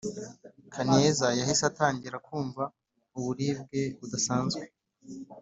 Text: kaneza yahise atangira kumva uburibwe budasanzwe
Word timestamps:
kaneza 0.73 1.27
yahise 1.39 1.63
atangira 1.71 2.17
kumva 2.27 2.63
uburibwe 3.17 3.81
budasanzwe 3.99 4.63